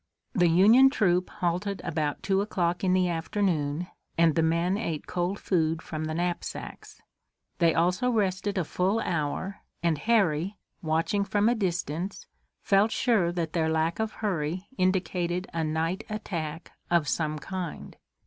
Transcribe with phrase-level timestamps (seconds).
[0.33, 3.85] The Union troop halted about two o'clock in the afternoon,
[4.17, 7.03] and the men ate cold food from the knapsacks.
[7.59, 12.25] They also rested a full hour, and Harry, watching from a distance,
[12.63, 17.95] felt sure that their lack of hurry indicated a night attack of some kind.